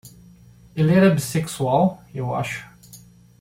Ele 0.75 0.95
era 0.95 1.13
bissexual? 1.13 2.01
eu 2.11 2.33
acho. 2.33 2.67